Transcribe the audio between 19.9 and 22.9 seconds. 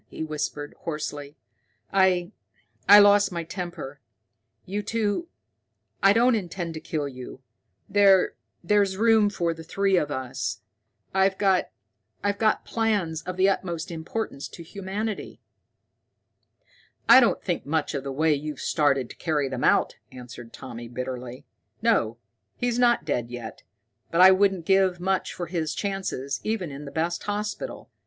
answered Tommy bitterly. "No, he's